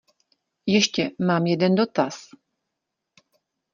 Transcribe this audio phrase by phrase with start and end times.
[0.65, 2.29] Ještě mám jeden dotaz?